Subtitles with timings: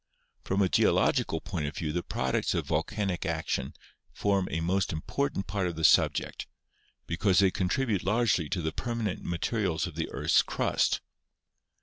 [0.43, 3.75] From a geological point of view the products of volcanic action
[4.11, 6.47] form a most important part of the subject,
[7.05, 11.01] because they contribute largely to the permanent materials of the earth's crust.